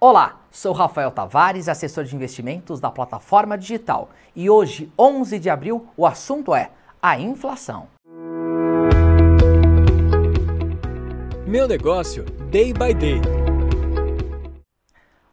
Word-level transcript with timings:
Olá, 0.00 0.42
sou 0.52 0.72
Rafael 0.72 1.10
Tavares, 1.10 1.68
assessor 1.68 2.04
de 2.04 2.14
investimentos 2.14 2.78
da 2.78 2.88
plataforma 2.88 3.58
digital. 3.58 4.10
E 4.32 4.48
hoje, 4.48 4.92
11 4.96 5.40
de 5.40 5.50
abril, 5.50 5.88
o 5.96 6.06
assunto 6.06 6.54
é 6.54 6.70
a 7.02 7.18
inflação. 7.18 7.88
Meu 11.44 11.66
negócio, 11.66 12.22
day 12.48 12.72
by 12.72 12.94
day. 12.94 13.20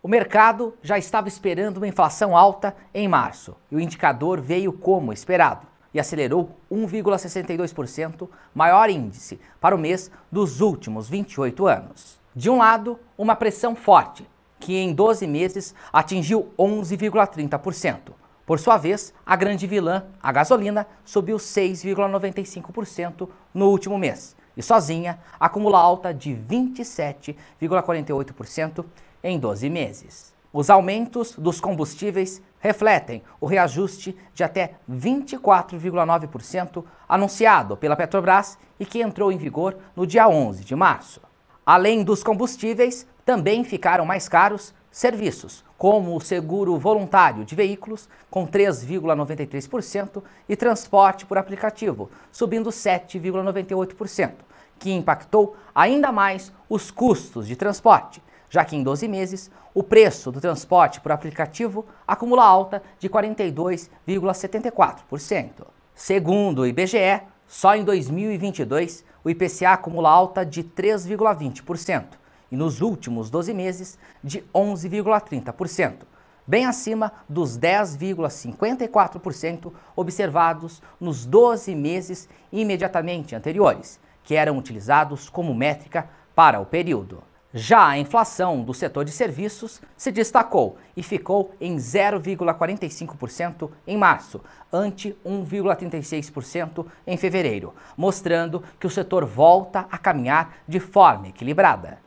O 0.00 0.06
mercado 0.06 0.74
já 0.80 0.96
estava 0.96 1.26
esperando 1.26 1.78
uma 1.78 1.88
inflação 1.88 2.36
alta 2.36 2.76
em 2.94 3.08
março 3.08 3.56
e 3.68 3.74
o 3.74 3.80
indicador 3.80 4.40
veio 4.40 4.72
como 4.72 5.12
esperado 5.12 5.66
e 5.92 5.98
acelerou 5.98 6.56
1,62%, 6.70 8.28
maior 8.54 8.88
índice 8.88 9.40
para 9.60 9.74
o 9.74 9.78
mês 9.78 10.08
dos 10.30 10.60
últimos 10.60 11.08
28 11.08 11.66
anos. 11.66 12.22
De 12.34 12.48
um 12.48 12.58
lado, 12.58 12.98
uma 13.18 13.36
pressão 13.36 13.74
forte, 13.74 14.26
que 14.62 14.78
em 14.78 14.94
12 14.94 15.26
meses 15.26 15.74
atingiu 15.92 16.48
11,30%. 16.56 18.12
Por 18.46 18.60
sua 18.60 18.78
vez, 18.78 19.12
a 19.26 19.34
grande 19.34 19.66
vilã, 19.66 20.04
a 20.22 20.30
gasolina, 20.30 20.86
subiu 21.04 21.36
6,95% 21.36 23.28
no 23.52 23.68
último 23.68 23.98
mês 23.98 24.36
e 24.56 24.62
sozinha 24.62 25.18
acumula 25.40 25.78
alta 25.78 26.14
de 26.14 26.30
27,48% 26.30 28.84
em 29.24 29.36
12 29.38 29.70
meses. 29.70 30.34
Os 30.52 30.68
aumentos 30.68 31.36
dos 31.38 31.60
combustíveis 31.60 32.42
refletem 32.60 33.22
o 33.40 33.46
reajuste 33.46 34.16
de 34.34 34.44
até 34.44 34.74
24,9% 34.90 36.84
anunciado 37.08 37.74
pela 37.76 37.96
Petrobras 37.96 38.58
e 38.78 38.84
que 38.84 39.00
entrou 39.00 39.32
em 39.32 39.38
vigor 39.38 39.78
no 39.96 40.06
dia 40.06 40.28
11 40.28 40.62
de 40.64 40.76
março. 40.76 41.22
Além 41.64 42.02
dos 42.02 42.24
combustíveis, 42.24 43.06
também 43.24 43.62
ficaram 43.62 44.04
mais 44.04 44.28
caros 44.28 44.74
serviços, 44.90 45.64
como 45.78 46.16
o 46.16 46.20
seguro 46.20 46.76
voluntário 46.76 47.44
de 47.44 47.54
veículos, 47.54 48.08
com 48.28 48.44
3,93%, 48.46 50.24
e 50.48 50.56
transporte 50.56 51.24
por 51.24 51.38
aplicativo, 51.38 52.10
subindo 52.32 52.70
7,98%, 52.70 54.32
que 54.78 54.92
impactou 54.92 55.54
ainda 55.72 56.10
mais 56.10 56.52
os 56.68 56.90
custos 56.90 57.46
de 57.46 57.54
transporte, 57.54 58.20
já 58.50 58.64
que 58.64 58.74
em 58.74 58.82
12 58.82 59.06
meses 59.06 59.48
o 59.72 59.84
preço 59.84 60.32
do 60.32 60.40
transporte 60.40 61.00
por 61.00 61.12
aplicativo 61.12 61.86
acumula 62.06 62.44
alta 62.44 62.82
de 62.98 63.08
42,74%. 63.08 65.64
Segundo 65.94 66.62
o 66.62 66.66
IBGE, 66.66 67.22
só 67.46 67.76
em 67.76 67.84
2022 67.84 69.04
o 69.24 69.30
IPCA 69.30 69.72
acumula 69.72 70.10
alta 70.10 70.44
de 70.44 70.64
3,20% 70.64 72.04
e 72.50 72.56
nos 72.56 72.80
últimos 72.80 73.30
12 73.30 73.54
meses 73.54 73.96
de 74.22 74.44
11,30%, 74.54 76.02
bem 76.46 76.66
acima 76.66 77.12
dos 77.28 77.58
10,54% 77.58 79.72
observados 79.96 80.82
nos 81.00 81.24
12 81.24 81.74
meses 81.74 82.28
imediatamente 82.52 83.34
anteriores, 83.34 83.98
que 84.22 84.34
eram 84.34 84.58
utilizados 84.58 85.30
como 85.30 85.54
métrica 85.54 86.10
para 86.34 86.60
o 86.60 86.66
período. 86.66 87.22
Já 87.54 87.86
a 87.86 87.98
inflação 87.98 88.62
do 88.62 88.72
setor 88.72 89.04
de 89.04 89.10
serviços 89.10 89.82
se 89.94 90.10
destacou 90.10 90.78
e 90.96 91.02
ficou 91.02 91.54
em 91.60 91.76
0,45% 91.76 93.70
em 93.86 93.94
março, 93.94 94.40
ante 94.72 95.14
1,36% 95.22 96.86
em 97.06 97.18
fevereiro, 97.18 97.74
mostrando 97.94 98.62
que 98.80 98.86
o 98.86 98.90
setor 98.90 99.26
volta 99.26 99.86
a 99.90 99.98
caminhar 99.98 100.56
de 100.66 100.80
forma 100.80 101.28
equilibrada. 101.28 101.98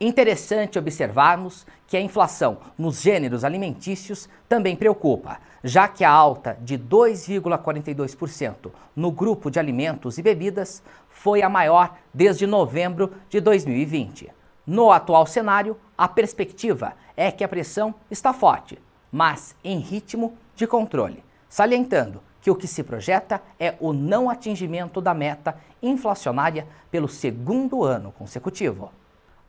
Interessante 0.00 0.80
observarmos 0.80 1.64
que 1.86 1.96
a 1.96 2.00
inflação 2.00 2.58
nos 2.76 3.00
gêneros 3.00 3.44
alimentícios 3.44 4.28
também 4.48 4.74
preocupa, 4.74 5.38
já 5.62 5.86
que 5.86 6.02
a 6.02 6.10
alta 6.10 6.58
de 6.60 6.76
2,42% 6.76 8.72
no 8.96 9.12
grupo 9.12 9.48
de 9.48 9.60
alimentos 9.60 10.18
e 10.18 10.22
bebidas 10.22 10.82
foi 11.08 11.40
a 11.40 11.48
maior 11.48 11.96
desde 12.12 12.48
novembro 12.48 13.12
de 13.28 13.40
2020. 13.40 14.41
No 14.66 14.92
atual 14.92 15.26
cenário, 15.26 15.76
a 15.98 16.06
perspectiva 16.06 16.94
é 17.16 17.32
que 17.32 17.42
a 17.42 17.48
pressão 17.48 17.94
está 18.10 18.32
forte, 18.32 18.78
mas 19.10 19.56
em 19.64 19.78
ritmo 19.78 20.34
de 20.54 20.66
controle, 20.66 21.24
salientando 21.48 22.22
que 22.40 22.50
o 22.50 22.54
que 22.54 22.66
se 22.66 22.82
projeta 22.82 23.42
é 23.58 23.74
o 23.80 23.92
não 23.92 24.30
atingimento 24.30 25.00
da 25.00 25.12
meta 25.14 25.56
inflacionária 25.82 26.66
pelo 26.90 27.08
segundo 27.08 27.84
ano 27.84 28.12
consecutivo. 28.12 28.92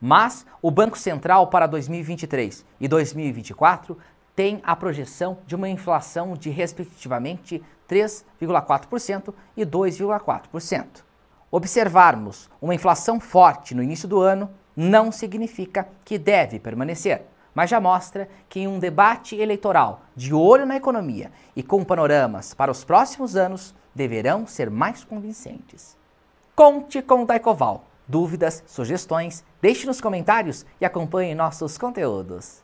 Mas 0.00 0.44
o 0.60 0.70
Banco 0.70 0.98
Central 0.98 1.46
para 1.46 1.66
2023 1.66 2.64
e 2.80 2.88
2024 2.88 3.96
tem 4.34 4.60
a 4.64 4.74
projeção 4.74 5.38
de 5.46 5.54
uma 5.54 5.68
inflação 5.68 6.34
de 6.34 6.50
respectivamente 6.50 7.62
3,4% 7.88 9.32
e 9.56 9.64
2,4%. 9.64 10.86
Observarmos 11.50 12.50
uma 12.60 12.74
inflação 12.74 13.20
forte 13.20 13.74
no 13.74 13.82
início 13.82 14.08
do 14.08 14.20
ano 14.20 14.50
não 14.76 15.12
significa 15.12 15.88
que 16.04 16.18
deve 16.18 16.58
permanecer, 16.58 17.22
mas 17.54 17.70
já 17.70 17.80
mostra 17.80 18.28
que 18.48 18.60
em 18.60 18.68
um 18.68 18.78
debate 18.78 19.36
eleitoral 19.36 20.02
de 20.16 20.34
olho 20.34 20.66
na 20.66 20.76
economia 20.76 21.30
e 21.54 21.62
com 21.62 21.84
panoramas 21.84 22.54
para 22.54 22.70
os 22.70 22.84
próximos 22.84 23.36
anos 23.36 23.74
deverão 23.94 24.46
ser 24.46 24.70
mais 24.70 25.04
convincentes. 25.04 25.96
Conte 26.54 27.00
com 27.02 27.22
o 27.22 27.26
Daicoval 27.26 27.84
Dúvidas, 28.06 28.62
sugestões, 28.66 29.42
deixe 29.62 29.86
nos 29.86 30.00
comentários 30.00 30.66
e 30.80 30.84
acompanhe 30.84 31.34
nossos 31.34 31.78
conteúdos. 31.78 32.62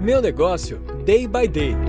Meu 0.00 0.20
negócio, 0.20 0.78
day 1.04 1.28
by 1.28 1.46
day. 1.46 1.87